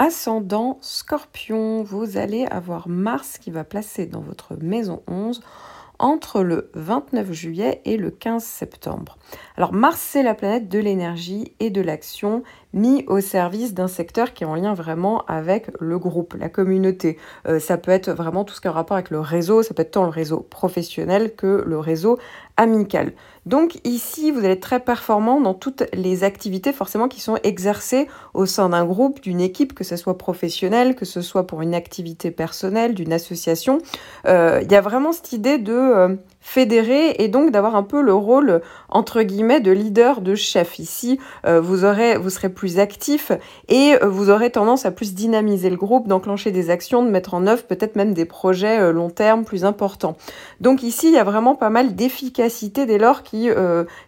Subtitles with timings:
[0.00, 5.40] Ascendant Scorpion, vous allez avoir Mars qui va placer dans votre maison 11
[6.00, 9.18] entre le 29 juillet et le 15 septembre.
[9.56, 12.42] Alors Mars, c'est la planète de l'énergie et de l'action
[12.74, 17.16] mis au service d'un secteur qui est en lien vraiment avec le groupe, la communauté.
[17.46, 19.72] Euh, ça peut être vraiment tout ce qui a un rapport avec le réseau, ça
[19.72, 22.18] peut être tant le réseau professionnel que le réseau
[22.56, 23.12] amical.
[23.46, 28.08] Donc ici, vous allez être très performant dans toutes les activités forcément qui sont exercées
[28.32, 31.74] au sein d'un groupe, d'une équipe, que ce soit professionnel, que ce soit pour une
[31.74, 33.78] activité personnelle, d'une association.
[34.26, 38.00] Euh, il y a vraiment cette idée de euh, fédérer et donc d'avoir un peu
[38.00, 40.78] le rôle entre guillemets de leader, de chef.
[40.78, 43.32] Ici, vous aurez, vous serez plus actif
[43.68, 47.34] et euh, vous aurez tendance à plus dynamiser le groupe, d'enclencher des actions, de mettre
[47.34, 50.16] en œuvre peut-être même des projets euh, long terme plus importants.
[50.60, 53.54] Donc ici, il y a vraiment pas mal d'efficacité dès lors qu'il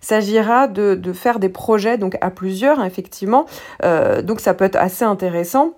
[0.00, 3.46] s'agira de, de, faire des projets donc à plusieurs, effectivement.
[3.82, 5.74] donc ça peut être assez intéressant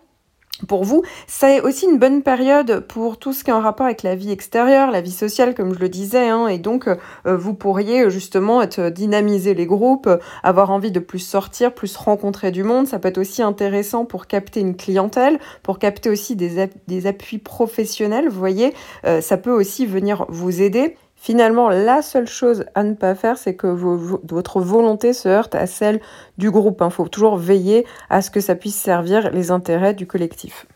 [0.67, 1.03] pour vous.
[1.27, 4.33] C'est aussi une bonne période pour tout ce qui est en rapport avec la vie
[4.33, 8.63] extérieure, la vie sociale, comme je le disais, hein, et donc euh, vous pourriez justement
[8.63, 10.09] être dynamiser les groupes,
[10.43, 12.87] avoir envie de plus sortir, plus rencontrer du monde.
[12.87, 17.39] Ça peut être aussi intéressant pour capter une clientèle, pour capter aussi des, des appuis
[17.39, 18.29] professionnels.
[18.29, 20.97] Vous voyez, euh, ça peut aussi venir vous aider.
[21.21, 25.67] Finalement, la seule chose à ne pas faire, c'est que votre volonté se heurte à
[25.67, 26.01] celle
[26.39, 26.79] du groupe.
[26.81, 26.91] Il hein.
[26.91, 30.67] faut toujours veiller à ce que ça puisse servir les intérêts du collectif.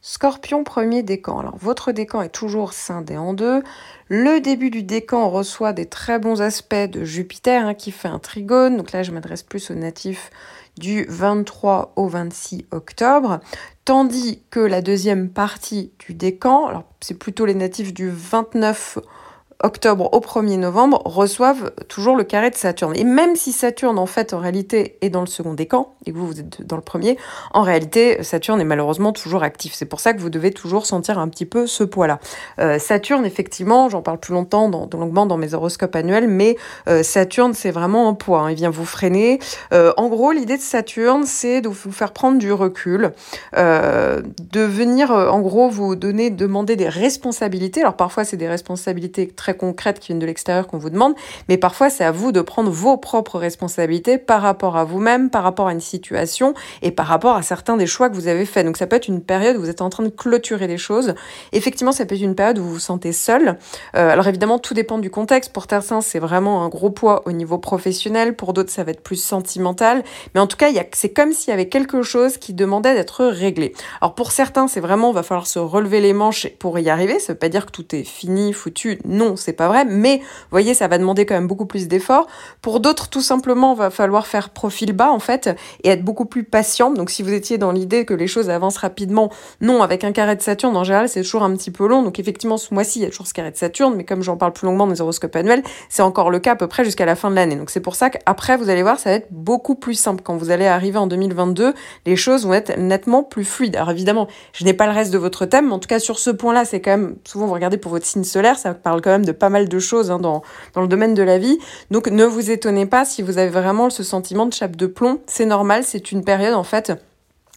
[0.00, 1.40] Scorpion premier décan.
[1.40, 3.62] Alors votre décan est toujours scindé en deux.
[4.08, 8.18] Le début du décan reçoit des très bons aspects de Jupiter hein, qui fait un
[8.18, 8.76] trigone.
[8.76, 10.30] Donc là je m'adresse plus aux natifs
[10.78, 13.40] du 23 au 26 octobre.
[13.84, 19.12] Tandis que la deuxième partie du décan, alors c'est plutôt les natifs du 29 octobre
[19.62, 22.94] au 1er novembre reçoivent toujours le carré de Saturne.
[22.96, 26.16] Et même si Saturne, en fait, en réalité, est dans le second décan, et que
[26.16, 27.16] vous, vous êtes dans le premier,
[27.52, 29.72] en réalité, Saturne est malheureusement toujours actif.
[29.74, 32.20] C'est pour ça que vous devez toujours sentir un petit peu ce poids-là.
[32.58, 36.56] Euh, Saturne, effectivement, j'en parle plus longtemps, dans, longuement dans mes horoscopes annuels, mais
[36.88, 38.40] euh, Saturne, c'est vraiment un poids.
[38.40, 38.50] Hein.
[38.50, 39.38] il vient vous freiner.
[39.72, 43.12] Euh, en gros, l'idée de Saturne, c'est de vous faire prendre du recul,
[43.54, 47.80] de venir, en gros, vous donner, demander des responsabilités.
[47.80, 51.14] Alors parfois, c'est des responsabilités très concrètes qui viennent de l'extérieur qu'on vous demande,
[51.48, 55.42] mais parfois c'est à vous de prendre vos propres responsabilités par rapport à vous-même, par
[55.42, 58.66] rapport à une situation et par rapport à certains des choix que vous avez faits.
[58.66, 61.14] Donc ça peut être une période où vous êtes en train de clôturer des choses.
[61.52, 63.58] Effectivement, ça peut être une période où vous vous sentez seul.
[63.96, 65.52] Euh, alors évidemment, tout dépend du contexte.
[65.52, 68.34] Pour certains, c'est vraiment un gros poids au niveau professionnel.
[68.34, 70.02] Pour d'autres, ça va être plus sentimental.
[70.34, 73.74] Mais en tout cas, c'est comme s'il y avait quelque chose qui demandait d'être réglé.
[74.00, 77.18] Alors pour certains, c'est vraiment, va falloir se relever les manches pour y arriver.
[77.18, 78.98] Ça veut pas dire que tout est fini, foutu.
[79.04, 82.26] Non, c'est pas vrai, mais vous voyez, ça va demander quand même beaucoup plus d'efforts.
[82.62, 85.50] Pour d'autres, tout simplement, va falloir faire profil bas en fait
[85.84, 86.90] et être beaucoup plus patient.
[86.90, 89.30] Donc si vous étiez dans l'idée que les choses avancent rapidement,
[89.60, 92.02] non, avec un carré de Saturne, en général, c'est toujours un petit peu long.
[92.02, 94.36] Donc effectivement, ce mois-ci, il y a toujours ce carré de Saturne, mais comme j'en
[94.36, 97.04] parle plus longuement dans les horoscopes annuels, c'est encore le cas à peu près jusqu'à
[97.04, 97.56] la fin de l'année.
[97.56, 100.22] Donc c'est pour ça qu'après, vous allez voir, ça va être beaucoup plus simple.
[100.22, 101.74] Quand vous allez arriver en 2022,
[102.06, 103.76] les choses vont être nettement plus fluides.
[103.76, 106.18] Alors évidemment, je n'ai pas le reste de votre thème, mais en tout cas sur
[106.18, 109.10] ce point-là, c'est quand même, souvent vous regardez pour votre signe solaire, ça parle quand
[109.10, 110.42] même de pas mal de choses hein, dans,
[110.74, 111.58] dans le domaine de la vie.
[111.90, 115.20] Donc ne vous étonnez pas si vous avez vraiment ce sentiment de chape de plomb.
[115.26, 116.92] C'est normal, c'est une période en fait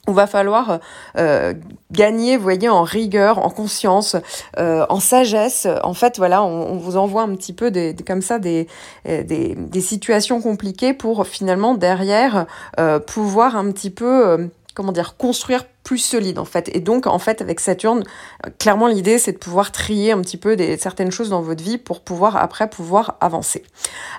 [0.07, 0.79] où va falloir
[1.17, 1.53] euh,
[1.91, 4.15] gagner, vous voyez, en rigueur, en conscience,
[4.57, 5.67] euh, en sagesse.
[5.83, 8.67] En fait, voilà, on, vous envoie un petit peu des, comme ça des,
[9.05, 9.23] des,
[9.55, 12.47] des, situations compliquées pour finalement derrière
[12.79, 15.65] euh, pouvoir un petit peu, comment dire, construire
[15.97, 16.69] solide en fait.
[16.75, 18.03] Et donc en fait avec Saturne,
[18.57, 21.77] clairement l'idée c'est de pouvoir trier un petit peu des, certaines choses dans votre vie
[21.77, 23.63] pour pouvoir après pouvoir avancer.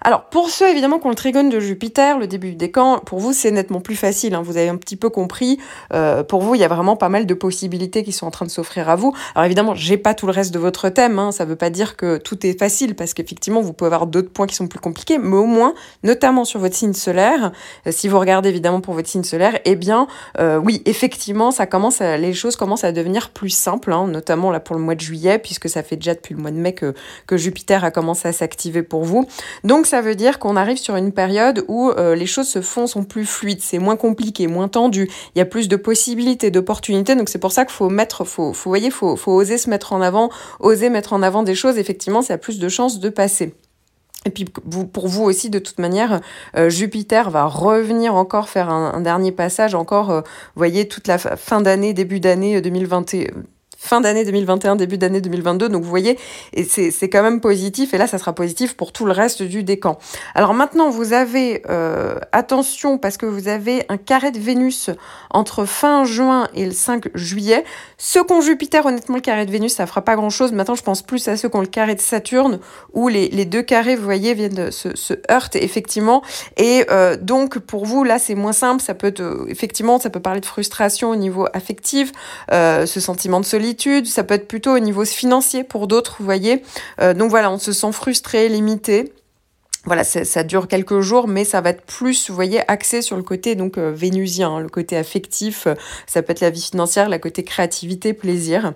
[0.03, 3.19] Alors pour ceux évidemment qui ont le trigone de Jupiter, le début du décan, pour
[3.19, 4.43] vous c'est nettement plus facile, hein.
[4.43, 5.59] vous avez un petit peu compris.
[5.93, 8.47] Euh, pour vous il y a vraiment pas mal de possibilités qui sont en train
[8.47, 9.15] de s'offrir à vous.
[9.35, 11.33] Alors évidemment j'ai pas tout le reste de votre thème, hein.
[11.33, 14.47] ça veut pas dire que tout est facile parce qu'effectivement vous pouvez avoir d'autres points
[14.47, 17.53] qui sont plus compliqués, mais au moins notamment sur votre signe solaire,
[17.87, 20.07] euh, si vous regardez évidemment pour votre signe solaire, eh bien
[20.39, 24.61] euh, oui effectivement ça commence les choses commencent à devenir plus simples, hein, notamment là
[24.61, 26.95] pour le mois de juillet, puisque ça fait déjà depuis le mois de mai que,
[27.27, 29.27] que Jupiter a commencé à s'activer pour vous.
[29.65, 32.87] Donc ça veut dire qu'on arrive sur une période où euh, les choses se font,
[32.87, 37.15] sont plus fluides, c'est moins compliqué, moins tendu, il y a plus de possibilités, d'opportunités,
[37.15, 39.93] donc c'est pour ça qu'il faut mettre, faut, faut, voyez, faut, faut oser se mettre
[39.93, 43.09] en avant, oser mettre en avant des choses, effectivement, ça a plus de chances de
[43.09, 43.55] passer.
[44.27, 46.21] Et puis pour vous aussi, de toute manière,
[46.55, 51.17] euh, Jupiter va revenir encore faire un, dernier passage, encore, euh, vous voyez, toute la
[51.17, 53.43] fin d'année, début d'année 2021 euh,
[53.81, 55.71] fin d'année 2021, début d'année 2022.
[55.71, 56.19] Donc vous voyez,
[56.53, 57.95] et c'est quand même positif.
[57.95, 59.99] Et là, ça sera positif pour tout le reste du décan.
[60.35, 64.91] Alors maintenant, vous avez euh, attention parce que vous avez un carré de Vénus
[65.31, 67.65] entre fin juin et le 5 juillet.
[67.97, 70.53] Ceux qui ont Jupiter, honnêtement, le carré de Vénus, ça fera pas grand-chose.
[70.53, 72.61] Maintenant, je pense plus à ceux qui ont le carré de Saturne,
[72.93, 76.23] où les, les deux carrés, vous voyez, viennent se, se heurter effectivement.
[76.59, 78.83] Et euh, donc, pour vous, là, c'est moins simple.
[78.83, 82.13] Ça peut être, euh, effectivement, ça peut parler de frustration au niveau affectif,
[82.51, 83.47] ce sentiment de
[84.07, 86.63] Ça peut être plutôt au niveau financier pour d'autres, vous voyez.
[87.01, 89.13] Euh, donc voilà, on se sent frustré, limité
[89.87, 93.23] voilà, ça dure quelques jours, mais ça va être plus, vous voyez, axé sur le
[93.23, 95.67] côté donc euh, vénusien, hein, le côté affectif.
[95.67, 95.75] Euh,
[96.07, 98.75] ça peut être la vie financière, la côté créativité, plaisir.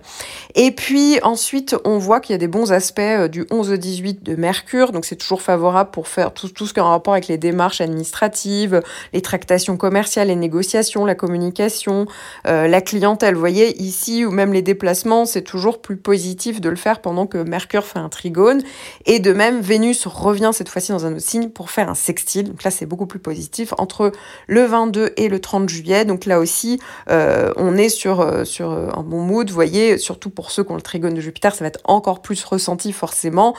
[0.55, 3.77] Et puis ensuite, on voit qu'il y a des bons aspects euh, du 11 au
[3.77, 6.89] 18 de Mercure, donc c'est toujours favorable pour faire tout, tout ce qui a un
[6.89, 8.81] rapport avec les démarches administratives,
[9.13, 12.07] les tractations commerciales, les négociations, la communication,
[12.45, 13.35] la clientèle.
[13.35, 17.27] Vous voyez, ici ou même les déplacements, c'est toujours plus positif de le faire pendant
[17.27, 18.63] que Mercure fait un trigone.
[19.05, 22.49] Et de même, Vénus revient cette fois-ci dans un autre signe pour faire un sextile.
[22.49, 24.11] Donc là, c'est beaucoup plus positif entre
[24.47, 26.05] le 22 et le 30 juillet.
[26.05, 29.47] Donc là aussi, euh, on est sur, euh, sur euh, un bon mood.
[29.49, 32.21] Vous voyez, surtout pour ceux qui ont le trigone de Jupiter, ça va être encore
[32.21, 33.55] plus ressenti forcément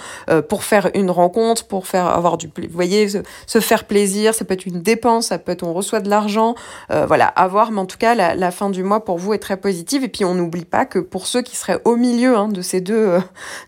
[0.49, 4.35] pour faire une rencontre, pour faire avoir du, vous voyez, se, faire plaisir.
[4.35, 6.55] Ça peut être une dépense, ça peut être on reçoit de l'argent.
[6.91, 7.71] voilà, avoir.
[7.71, 10.05] Mais en tout cas, la, fin du mois pour vous est très positive.
[10.05, 12.81] Et puis on n'oublie pas que pour ceux qui seraient au milieu hein, de ces
[12.81, 13.19] deux,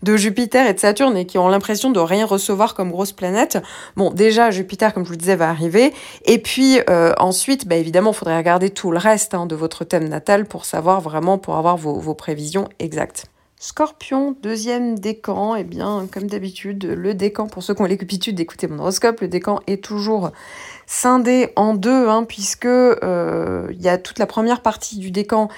[0.03, 3.58] de Jupiter et de Saturne et qui ont l'impression de rien recevoir comme grosse planète,
[3.97, 5.93] Bon, déjà, Jupiter, comme je vous le disais, va arriver.
[6.25, 9.85] Et puis euh, ensuite, bah, évidemment, il faudrait regarder tout le reste hein, de votre
[9.85, 13.27] thème natal pour savoir vraiment, pour avoir vos, prévisions exactes.
[13.61, 18.37] Scorpion, deuxième décan, et eh bien, comme d'habitude, le décan, pour ceux qui ont l'habitude
[18.37, 20.31] d'écouter mon horoscope, le décan est toujours
[20.87, 25.49] scindé en deux, hein, puisque euh, il y a toute la première partie du décan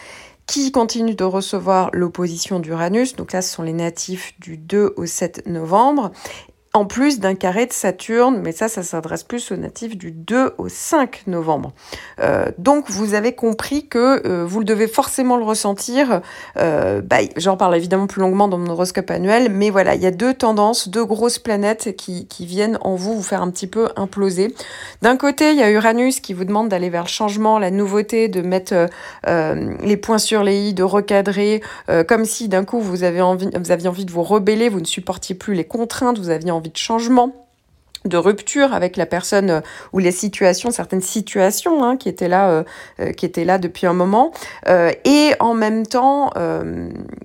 [0.51, 3.15] qui continue de recevoir l'opposition d'Uranus.
[3.15, 6.11] Donc là, ce sont les natifs du 2 au 7 novembre
[6.73, 10.55] en plus d'un carré de Saturne, mais ça, ça s'adresse plus aux natifs du 2
[10.57, 11.73] au 5 novembre.
[12.21, 16.21] Euh, donc, vous avez compris que euh, vous le devez forcément le ressentir.
[16.59, 20.07] Euh, bah, J'en parle évidemment plus longuement dans mon horoscope annuel, mais voilà, il y
[20.07, 23.89] a deux tendances, deux grosses planètes qui, viennent en vous vous faire un petit peu
[23.97, 24.55] imploser.
[25.03, 28.29] D'un côté, il y a Uranus qui vous demande d'aller vers le changement, la nouveauté,
[28.29, 28.89] de mettre
[29.27, 31.63] les points sur les i, de recadrer,
[32.09, 34.87] comme si d'un coup vous, avez envie, vous aviez envie de vous rebeller, vous ne
[34.87, 37.33] supportiez plus les contraintes, vous aviez envie envie de changement
[38.05, 39.61] de rupture avec la personne euh,
[39.93, 42.65] ou les situations, certaines situations hein, qui étaient là, euh,
[43.01, 44.33] euh, qui étaient là depuis un moment,
[45.05, 46.31] et en même temps,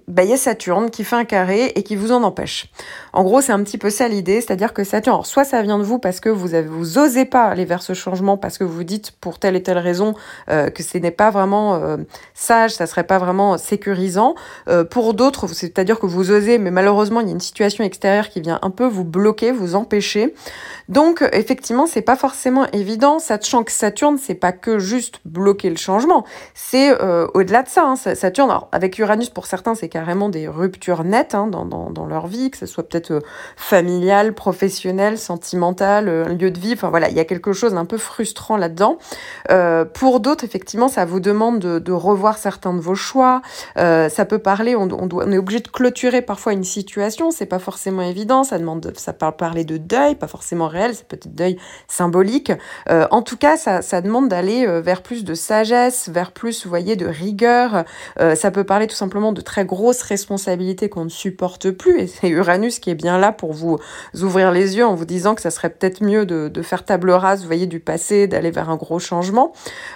[0.08, 2.68] bah, il y a Saturne qui fait un carré et qui vous en empêche.
[3.14, 5.78] En gros, c'est un petit peu ça l'idée, c'est-à-dire que Saturne, alors, soit ça vient
[5.78, 8.64] de vous parce que vous avez, vous osez pas aller vers ce changement parce que
[8.64, 10.14] vous dites pour telle et telle raison
[10.48, 11.98] que ce n'est pas vraiment
[12.34, 14.36] sage, ça serait pas vraiment sécurisant.
[14.90, 18.42] pour d'autres, c'est-à-dire que vous osez, mais malheureusement, il y a une situation extérieure qui
[18.42, 20.34] vient un peu vous bloquer, vous empêcher.
[20.90, 25.76] Donc effectivement, c'est pas forcément évident, sachant que Saturne, c'est pas que juste bloquer le
[25.76, 27.84] changement, c'est euh, au-delà de ça.
[27.86, 27.96] Hein.
[27.96, 32.28] Saturne, avec Uranus pour certains, c'est carrément des ruptures nettes hein, dans, dans, dans, leur
[32.28, 33.22] vie, que ce soit peut-être euh,
[33.56, 36.74] familial, professionnel, sentimental, euh, lieu de vie.
[36.74, 38.98] Enfin voilà, il y a quelque chose d'un peu frustrant là-dedans.
[39.94, 43.42] pour d'autres, effectivement, ça vous demande de, de, revoir certains de vos choix.
[43.76, 47.46] ça peut parler, on, on, doit, on est obligé de clôturer parfois une situation, c'est
[47.46, 48.44] pas forcément évident.
[48.44, 51.58] Ça demande, ça parle parler de deuil, pas forcément réel, c'est peut-être deuil
[51.88, 52.52] symbolique.
[52.90, 56.70] Euh, en tout cas, ça, demande d'aller euh, vers plus de sagesse, vers plus, vous
[56.70, 57.86] voyez, de rigueur.
[58.20, 62.00] Euh, ça peut parler tout simplement de très grosses responsabilités qu'on ne supporte plus.
[62.00, 63.80] Et c'est Uranus qui est bien là pour vous
[64.22, 67.12] ouvrir les yeux en vous disant que ça serait peut-être mieux de, de, faire table
[67.12, 69.54] rase, vous voyez, du passé, d'aller vers un gros changement.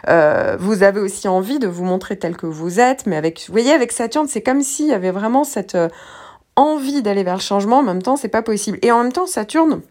[0.07, 3.71] vous avez aussi envie de vous montrer tel que vous êtes, mais avec, vous voyez,
[3.71, 5.77] avec Saturne, c'est comme s'il y avait vraiment cette
[6.59, 8.79] envie d'aller vers le changement, en même temps, c'est pas possible.
[8.81, 9.81] Et en même temps, Saturne,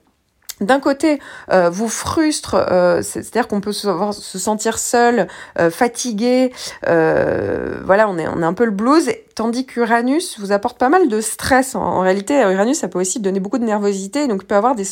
[0.60, 1.20] d'un côté,
[1.52, 8.18] euh, vous frustre, euh, c'est-à-dire qu'on peut se, se, sentir seul, euh, fatigué, voilà, on
[8.18, 11.76] est, on est un peu le blues, tandis qu'Uranus vous apporte pas mal de stress.
[11.76, 14.82] En, réalité, Uranus, ça peut aussi donner beaucoup de nervosité, donc il peut avoir des,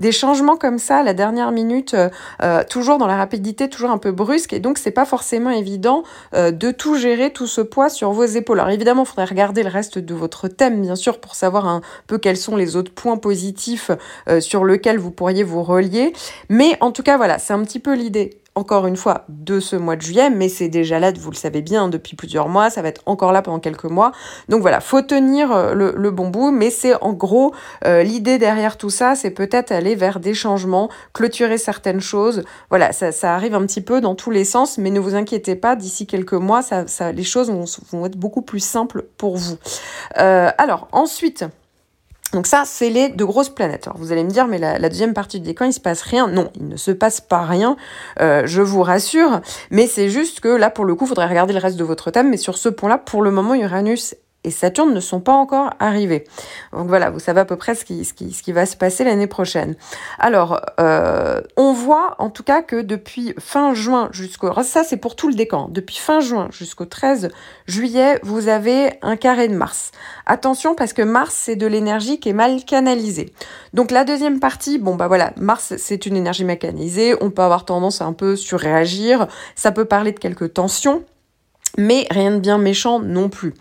[0.00, 1.94] des changements comme ça à la dernière minute,
[2.68, 6.70] toujours dans la rapidité, toujours un peu brusque, et donc c'est pas forcément évident de
[6.72, 8.58] tout gérer, tout ce poids sur vos épaules.
[8.58, 11.80] Alors évidemment, il faudrait regarder le reste de votre thème, bien sûr, pour savoir un
[12.08, 13.92] peu quels sont les autres points positifs
[14.40, 16.12] sur lesquels vous pourriez vous relier.
[16.48, 19.76] Mais en tout cas, voilà, c'est un petit peu l'idée encore une fois de ce
[19.76, 22.82] mois de juillet, mais c'est déjà là, vous le savez bien, depuis plusieurs mois, ça
[22.82, 24.12] va être encore là pendant quelques mois.
[24.48, 27.54] Donc voilà, faut tenir euh, le, bon bout, mais c'est en gros
[27.86, 32.44] euh, l'idée derrière tout ça, c'est peut-être aller vers des changements, clôturer certaines choses.
[32.68, 35.74] Voilà, ça, arrive un petit peu dans tous les sens, mais ne vous inquiétez pas,
[35.74, 39.56] d'ici quelques mois, ça, les choses vont, être beaucoup plus simples pour vous.
[40.18, 41.46] Euh, alors ensuite,
[42.32, 43.86] donc ça, c'est les de grosses planètes.
[43.86, 46.28] Alors vous allez me dire, mais la, deuxième partie du décan, il se passe rien.
[46.28, 47.76] Non, il ne se passe pas rien,
[48.20, 49.40] euh, je vous rassure.
[49.70, 52.10] Mais c'est juste que là, pour le coup, il faudrait regarder le reste de votre
[52.10, 52.30] thème.
[52.30, 56.24] Mais sur ce point-là, pour le moment, Uranus et Saturne ne sont pas encore arrivés.
[56.72, 59.76] Donc voilà, vous savez à peu près ce qui, va se passer l'année prochaine.
[60.18, 64.52] Alors, euh, on voit en tout cas que depuis fin juin jusqu'au...
[64.62, 65.68] Ça, c'est pour tout le décan.
[65.70, 67.30] Depuis fin juin jusqu'au 13
[67.66, 69.92] juillet, vous avez un carré de Mars.
[70.26, 73.32] Attention parce que Mars, c'est de l'énergie qui est mal canalisée.
[73.74, 77.14] Donc la deuxième partie, bon bah voilà, Mars, c'est une énergie mécanisée.
[77.20, 79.28] On peut avoir tendance à un peu surréagir.
[79.54, 81.04] Ça peut parler de quelques tensions
[81.78, 83.54] mais rien de bien méchant non plus.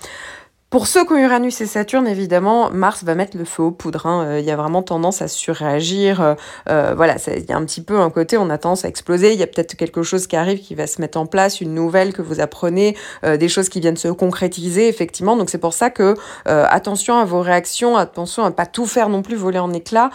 [0.72, 4.06] Pour ceux qui ont Uranus et Saturne, évidemment, Mars va mettre le feu aux poudres.
[4.06, 4.24] Hein.
[4.26, 6.22] Euh, il y a vraiment tendance à surréagir.
[6.22, 6.34] Euh,
[6.70, 9.34] euh, voilà, il y a un petit peu un côté, on a tendance à exploser.
[9.34, 11.74] Il y a peut-être quelque chose qui arrive, qui va se mettre en place, une
[11.74, 15.36] nouvelle que vous apprenez, des choses qui viennent se concrétiser, effectivement.
[15.36, 19.24] Donc c'est pour ça que attention à vos réactions, attention à pas tout faire non
[19.24, 20.10] plus voler en éclats.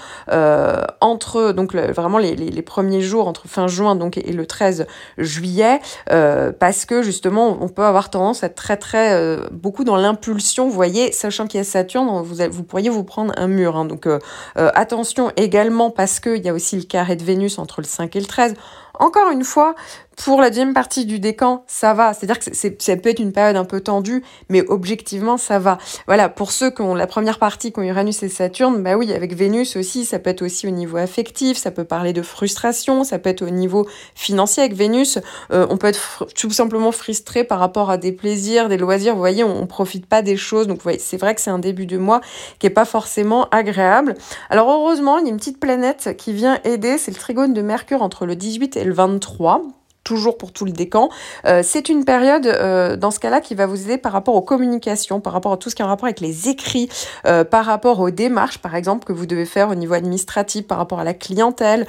[1.00, 4.86] entre donc vraiment les, les, premiers jours, entre fin juin donc et le 13
[5.18, 10.45] juillet, parce que justement, on peut avoir tendance à être très très beaucoup dans l'impulsion
[10.56, 13.76] vous voyez, sachant qu'il y a Saturne, vous, pourriez vous prendre un mur.
[13.76, 13.84] Hein.
[13.84, 14.18] donc euh,
[14.56, 18.14] euh, attention également parce qu'il y a aussi le carré de Vénus entre le 5
[18.16, 18.54] et le 13.
[18.98, 19.74] Encore une fois,
[20.16, 22.14] pour la deuxième partie du décan, ça va.
[22.14, 25.76] C'est-à-dire que ça peut être une période un peu tendue, mais objectivement, ça va.
[26.06, 29.12] Voilà, pour ceux qui ont la première partie, qui ont Uranus et Saturne, bah oui,
[29.12, 33.04] avec Vénus aussi, ça peut être aussi au niveau affectif, ça peut parler de frustration,
[33.04, 35.18] ça peut être au niveau financier avec Vénus.
[35.52, 39.12] Euh, on peut être tout simplement frustré par rapport à des plaisirs, des loisirs.
[39.12, 40.66] Vous voyez, on, on profite pas des choses.
[40.66, 42.22] Donc, vous voyez, c'est vrai que c'est un début de mois
[42.58, 44.14] qui est pas forcément agréable.
[44.48, 46.96] Alors, heureusement, il y a une petite planète qui vient aider.
[46.96, 49.62] C'est le trigone de Mercure entre le 18 et le 23
[50.06, 51.10] toujours pour tout le décan.
[51.44, 54.42] Euh, c'est une période, euh, dans ce cas-là, qui va vous aider par rapport aux
[54.42, 56.88] communications, par rapport à tout ce qui est en rapport avec les écrits,
[57.26, 60.78] euh, par rapport aux démarches, par exemple, que vous devez faire au niveau administratif, par
[60.78, 61.86] rapport à la clientèle,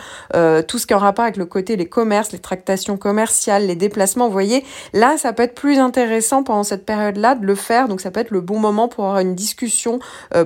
[0.68, 3.76] tout ce qui est en rapport avec le côté les commerces, les tractations commerciales, les
[3.76, 4.26] déplacements.
[4.26, 7.88] Vous voyez, là, ça peut être plus intéressant pendant cette période-là de le faire.
[7.88, 10.00] Donc, ça peut être le bon moment pour avoir une discussion,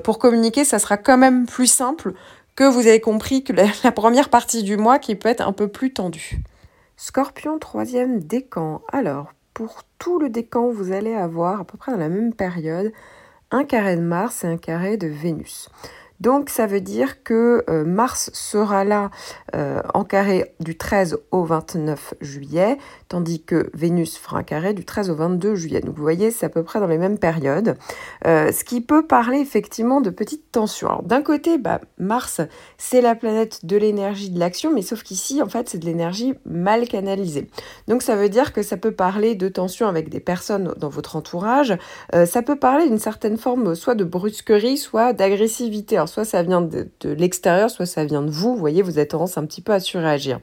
[0.03, 0.65] pour communiquer.
[0.65, 2.13] Ça sera quand même plus simple
[2.70, 3.53] vous avez compris que
[3.84, 6.41] la première partie du mois qui peut être un peu plus tendue.
[6.98, 8.82] Scorpion, troisième décan.
[8.91, 12.91] Alors, pour tout le décan, vous allez avoir à peu près dans la même période
[13.50, 15.70] un carré de Mars et un carré de Vénus.
[16.21, 19.09] Donc ça veut dire que euh, Mars sera là
[19.55, 24.85] euh, en carré du 13 au 29 juillet, tandis que Vénus fera un carré du
[24.85, 25.81] 13 au 22 juillet.
[25.81, 27.75] Donc vous voyez, c'est à peu près dans les mêmes périodes,
[28.27, 30.89] euh, ce qui peut parler effectivement de petites tensions.
[30.89, 32.39] Alors d'un côté, bah, Mars,
[32.77, 36.35] c'est la planète de l'énergie de l'action, mais sauf qu'ici, en fait, c'est de l'énergie
[36.45, 37.49] mal canalisée.
[37.87, 41.15] Donc ça veut dire que ça peut parler de tensions avec des personnes dans votre
[41.15, 41.75] entourage,
[42.13, 46.89] ça peut parler d'une certaine forme soit de brusquerie, soit d'agressivité soit ça vient de,
[47.03, 48.53] l'extérieur, soit ça vient de vous.
[48.53, 50.39] Vous voyez, vous avez tendance un petit peu à surréagir.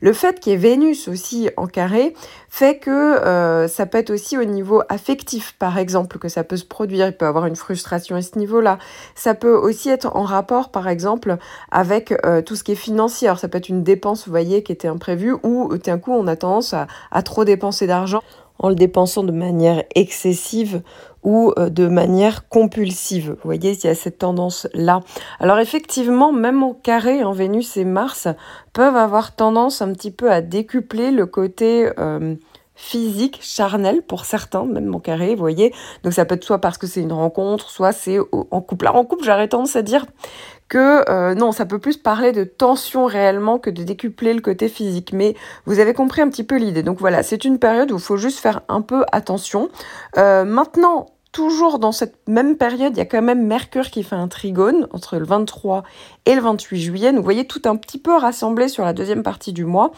[0.00, 2.14] Le fait qu'il y ait Vénus aussi en carré
[2.48, 6.56] fait que euh, ça peut être aussi au niveau affectif, par exemple, que ça peut
[6.56, 7.08] se produire.
[7.08, 8.78] Il peut avoir une frustration à ce niveau-là.
[9.16, 11.36] Ça peut aussi être en rapport, par exemple,
[11.72, 13.26] avec euh, tout ce qui est financier.
[13.26, 16.28] Alors, ça peut être une dépense, vous voyez, qui était imprévue, ou d'un coup, on
[16.28, 18.22] a tendance à trop dépenser d'argent
[18.58, 20.82] en le dépensant de manière excessive
[21.22, 23.30] ou euh, de manière compulsive.
[23.30, 25.00] Vous voyez, il y a cette tendance-là.
[25.40, 28.28] Alors effectivement, même au carré, en Vénus et Mars
[28.72, 32.34] peuvent avoir tendance un petit peu à décupler le côté euh,
[32.78, 35.74] physique, charnel pour certains, même au carré, vous voyez.
[36.04, 38.86] Donc ça peut être soit parce que c'est une rencontre, soit c'est en couple.
[38.86, 40.06] Alors en couple, j'aurais tendance à dire
[40.68, 44.68] que euh, non, ça peut plus parler de tension réellement que de décupler le côté
[44.68, 45.12] physique.
[45.12, 45.34] Mais
[45.66, 46.84] vous avez compris un petit peu l'idée.
[46.84, 49.70] Donc voilà, c'est une période où il faut juste faire un peu attention.
[50.16, 54.16] Euh, maintenant, toujours dans cette même période, il y a quand même Mercure qui fait
[54.16, 55.82] un trigone entre le 23
[56.28, 57.12] et le 28 juillet.
[57.12, 59.92] Vous voyez tout un petit peu rassemblé sur la deuxième partie du mois.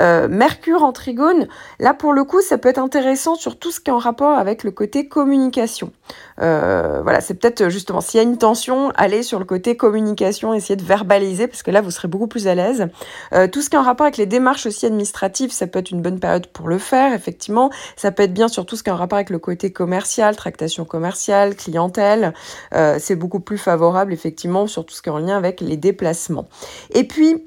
[0.00, 1.46] Euh, Mercure en trigone,
[1.78, 4.36] là pour le coup, ça peut être intéressant sur tout ce qui est en rapport
[4.36, 5.92] avec le côté communication.
[6.42, 10.54] Euh, voilà, c'est peut-être justement s'il y a une tension, allez sur le côté communication,
[10.54, 12.88] essayez de verbaliser parce que là vous serez beaucoup plus à l'aise.
[13.32, 15.92] Euh, tout ce qui est en rapport avec les démarches aussi administratives, ça peut être
[15.92, 17.70] une bonne période pour le faire, effectivement.
[17.94, 20.34] Ça peut être bien sur tout ce qui est en rapport avec le côté commercial,
[20.34, 22.34] tractation commerciale, clientèle.
[22.74, 25.75] Euh, c'est beaucoup plus favorable effectivement sur tout ce qui est en lien avec les
[25.76, 26.48] déplacements.
[26.90, 27.42] Et puis,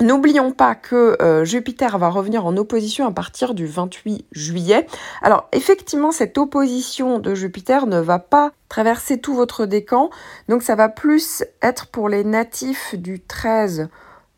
[0.00, 4.86] N'oublions pas que euh, Jupiter va revenir en opposition à partir du 28 juillet.
[5.20, 10.08] Alors effectivement, cette opposition de Jupiter ne va pas traverser tout votre décan,
[10.48, 13.90] donc ça va plus être pour les natifs du 13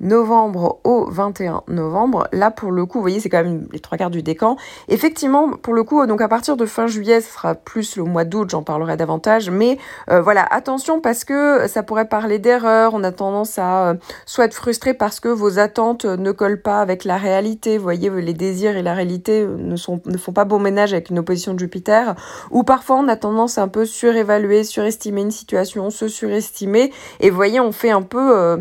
[0.05, 2.29] novembre au 21 novembre.
[2.33, 4.57] Là, pour le coup, vous voyez, c'est quand même les trois quarts du décan.
[4.89, 8.25] Effectivement, pour le coup, donc à partir de fin juillet, ce sera plus le mois
[8.25, 9.51] d'août, j'en parlerai davantage.
[9.51, 9.79] Mais
[10.11, 12.93] euh, voilà, attention parce que ça pourrait parler d'erreur.
[12.95, 13.95] On a tendance à euh,
[14.27, 17.79] soit être frustré parce que vos attentes ne collent pas avec la réalité.
[17.79, 21.11] Vous voyez, les désirs et la réalité ne, sont, ne font pas bon ménage avec
[21.11, 22.15] une opposition de Jupiter.
[22.51, 26.93] Ou parfois, on a tendance à un peu surévaluer, surestimer une situation, se surestimer.
[27.21, 28.37] Et vous voyez, on fait un peu...
[28.37, 28.59] Euh,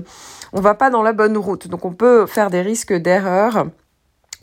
[0.54, 1.68] on va pas dans la bonne route.
[1.68, 3.66] Donc on peut faire des risques d'erreur.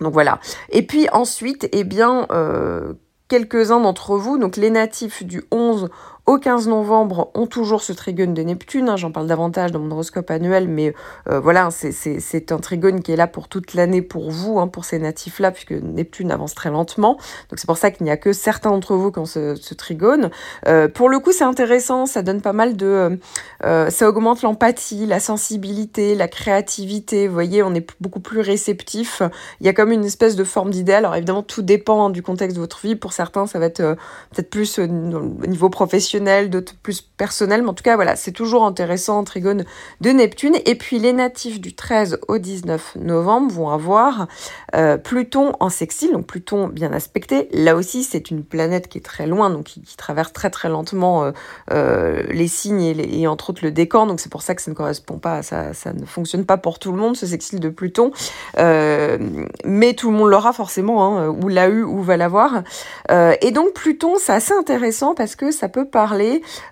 [0.01, 0.41] Donc voilà.
[0.71, 2.95] Et puis ensuite, eh bien, euh,
[3.29, 5.89] quelques-uns d'entre vous, donc les natifs du 11
[6.27, 8.89] au 15 novembre, ont toujours ce trigone de Neptune.
[8.89, 10.95] Hein, j'en parle davantage dans mon horoscope annuel, mais
[11.29, 14.85] euh, voilà, c'est un trigone qui est là pour toute l'année pour vous, hein, pour
[14.85, 17.15] ces natifs-là, puisque Neptune avance très lentement.
[17.49, 19.75] Donc c'est pour ça qu'il n'y a que certains d'entre vous qui ont ce, ce
[19.75, 20.31] trigone.
[20.69, 23.19] Euh, pour le coup, c'est intéressant, ça donne pas mal de...
[23.65, 27.27] Euh, ça augmente l'empathie, la sensibilité, la créativité.
[27.27, 29.23] Vous voyez, on est beaucoup plus réceptif.
[29.61, 31.05] Il y a comme une espèce de forme d'idéal.
[31.05, 32.95] Alors évidemment, tout dépend hein, du contexte de votre vie.
[32.95, 33.97] Pour certains, ça va être
[34.31, 37.63] peut-être plus au niveau professionnel d'autres plus personnels.
[37.63, 39.65] Mais en tout cas, voilà, c'est toujours intéressant, trigone
[40.01, 40.57] de Neptune.
[40.65, 44.27] Et puis les natifs du 13 au 19 novembre vont avoir
[44.75, 47.49] euh, Pluton en sextile, donc Pluton bien aspecté.
[47.53, 51.25] Là aussi, c'est une planète qui est très loin, donc qui, traverse très très lentement
[51.25, 51.33] euh,
[51.73, 54.07] euh, les signes et, entre autres le décan.
[54.07, 56.79] Donc c'est pour ça que ça ne correspond pas, ça, ça ne fonctionne pas pour
[56.79, 58.13] tout le monde, ce sextile de Pluton.
[58.57, 62.63] mais tout le monde l'aura forcément, hein, ou l'a eu ou va l'avoir.
[63.11, 66.00] et donc Pluton, c'est assez intéressant parce que ça peut pas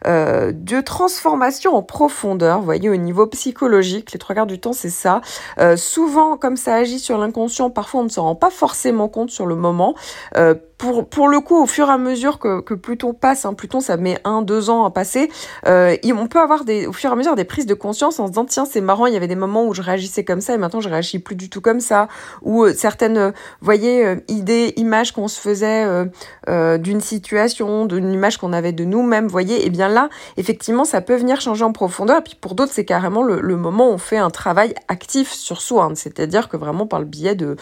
[0.07, 4.13] euh, de transformation en profondeur, voyez, au niveau psychologique.
[4.13, 5.21] Les trois quarts du temps, c'est ça.
[5.59, 9.31] Euh, souvent, comme ça agit sur l'inconscient, parfois on ne s'en rend pas forcément compte
[9.31, 9.95] sur le moment.
[10.37, 13.53] Euh, pour, pour le coup, au fur et à mesure que, que Pluton passe, hein,
[13.53, 15.31] Pluton ça met un, deux ans à passer,
[15.67, 18.27] euh, on peut avoir des, au fur et à mesure des prises de conscience en
[18.27, 20.55] se disant tiens c'est marrant, il y avait des moments où je réagissais comme ça
[20.55, 22.09] et maintenant je réagis plus du tout comme ça,
[22.43, 23.31] ou euh, certaines, euh,
[23.61, 25.87] voyez, euh, idées, images qu'on se faisait
[26.79, 31.01] d'une situation, d'une image qu'on avait de nous-mêmes, voyez, et eh bien là, effectivement, ça
[31.01, 32.19] peut venir changer en profondeur.
[32.19, 35.33] Et puis pour d'autres, c'est carrément le, le, moment où on fait un travail actif
[35.33, 35.95] sur soi, hein.
[35.95, 37.57] c'est-à-dire que vraiment par le biais de,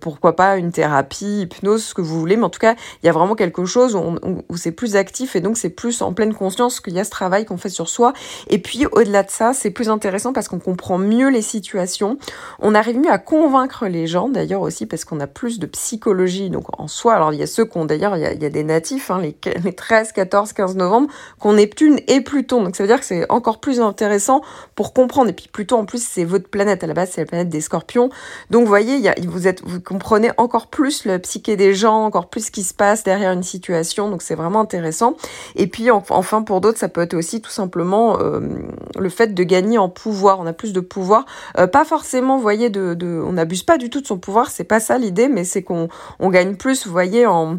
[0.00, 3.08] pourquoi pas, une thérapie, hypnose, ce que vous voulez, mais en tout cas, il y
[3.08, 6.80] a vraiment quelque chose où, c'est plus actif et donc c'est plus en pleine conscience
[6.80, 8.12] qu'il y a ce travail qu'on fait sur soi.
[8.48, 12.18] Et puis au-delà de ça, c'est plus intéressant parce qu'on comprend mieux les situations.
[12.60, 16.50] On arrive mieux à convaincre les gens d'ailleurs aussi parce qu'on a plus de psychologie
[16.50, 17.14] donc en soi.
[17.14, 19.72] Alors il y a ceux qu'on d'ailleurs il, y a des natifs, hein, les, les
[19.72, 21.08] 13, 14, 15 novembre,
[21.38, 22.62] qu'on Neptune et Pluton.
[22.62, 24.42] Donc ça veut dire que c'est encore plus intéressant
[24.74, 25.30] pour comprendre.
[25.30, 27.60] Et puis Pluton en plus c'est votre planète à la base, c'est la planète des
[27.60, 28.10] Scorpions.
[28.50, 32.28] Donc vous voyez, il vous êtes, vous comprenez encore plus le psyché des gens, encore
[32.28, 35.16] plus qui se passe derrière une situation, donc c'est vraiment intéressant.
[35.56, 38.40] Et puis enfin pour d'autres, ça peut être aussi tout simplement euh,
[38.98, 40.40] le fait de gagner en pouvoir.
[40.40, 41.26] On a plus de pouvoir,
[41.58, 44.64] euh, pas forcément, vous voyez, de, on n'abuse pas du tout de son pouvoir, c'est
[44.64, 47.58] pas ça l'idée, mais c'est qu'on on gagne plus, vous voyez, en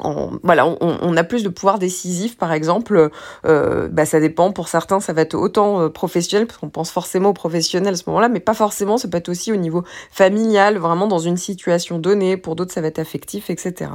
[0.00, 3.10] voilà, on, a plus de pouvoir décisif, par exemple.
[3.46, 4.52] Euh, bah, ça dépend.
[4.52, 7.96] Pour certains, ça va être autant euh, professionnel, parce qu'on pense forcément aux professionnels à
[7.96, 8.96] ce moment-là, mais pas forcément.
[8.96, 12.36] Ça peut être aussi au niveau familial, vraiment dans une situation donnée.
[12.36, 13.90] Pour d'autres, ça va être affectif, etc.